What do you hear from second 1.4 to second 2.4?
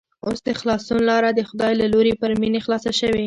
خدای له لوري پر